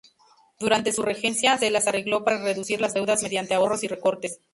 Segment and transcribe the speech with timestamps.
[0.59, 4.39] Durante su regencia, se las arregló para reducir las deudas mediante ahorros y recortes.